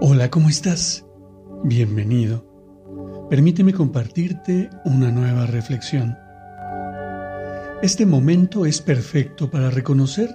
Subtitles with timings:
[0.00, 1.04] Hola, ¿cómo estás?
[1.64, 2.46] Bienvenido.
[3.28, 6.16] Permíteme compartirte una nueva reflexión.
[7.82, 10.30] Este momento es perfecto para reconocer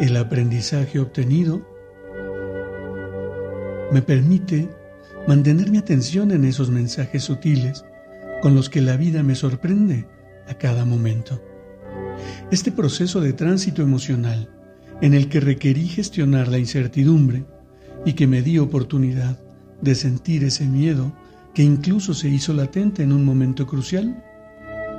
[0.00, 1.60] el aprendizaje obtenido.
[3.92, 4.70] Me permite
[5.28, 7.84] mantener mi atención en esos mensajes sutiles
[8.40, 10.08] con los que la vida me sorprende
[10.48, 11.38] a cada momento.
[12.50, 14.48] Este proceso de tránsito emocional
[15.02, 17.44] en el que requerí gestionar la incertidumbre,
[18.04, 19.38] y que me di oportunidad
[19.80, 21.12] de sentir ese miedo
[21.54, 24.24] que incluso se hizo latente en un momento crucial,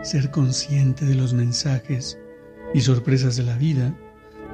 [0.04, 2.20] ser consciente de los mensajes
[2.74, 3.96] y sorpresas de la vida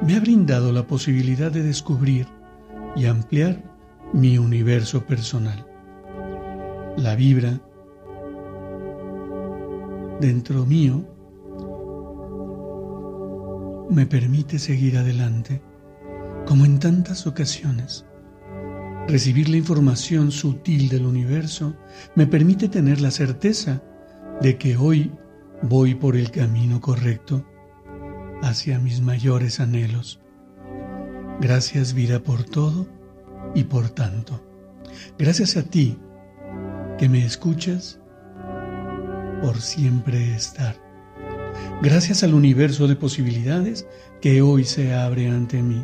[0.06, 2.28] me ha brindado la posibilidad de descubrir
[2.96, 3.62] y ampliar
[4.14, 5.66] mi universo personal.
[6.98, 7.60] La vibra
[10.20, 11.06] dentro mío
[13.90, 15.62] me permite seguir adelante,
[16.46, 18.06] como en tantas ocasiones
[19.10, 21.76] Recibir la información sutil del universo
[22.14, 23.82] me permite tener la certeza
[24.40, 25.12] de que hoy
[25.64, 27.44] voy por el camino correcto
[28.44, 30.20] hacia mis mayores anhelos.
[31.42, 32.88] Gracias vida por todo
[33.56, 34.46] y por tanto.
[35.18, 35.98] Gracias a ti
[37.00, 38.00] que me escuchas
[39.42, 40.76] por siempre estar.
[41.82, 43.88] Gracias al universo de posibilidades
[44.22, 45.84] que hoy se abre ante mí.